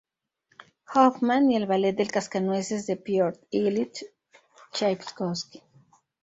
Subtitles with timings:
[0.95, 4.03] Hoffmann y el ballet "El cascanueces" de Piotr Ilich
[4.73, 5.61] Chaikovski.